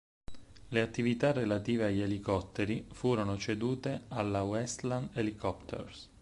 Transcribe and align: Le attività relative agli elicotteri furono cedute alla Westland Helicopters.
Le 0.69 0.81
attività 0.81 1.31
relative 1.31 1.85
agli 1.85 2.01
elicotteri 2.01 2.87
furono 2.91 3.37
cedute 3.37 4.05
alla 4.07 4.41
Westland 4.41 5.09
Helicopters. 5.13 6.09